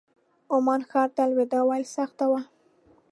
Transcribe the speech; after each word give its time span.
عمان 0.53 0.81
ښار 0.89 1.09
ته 1.15 1.21
الوداع 1.27 1.63
ویل 1.65 1.85
سخته 1.97 2.25
وه. 2.31 2.41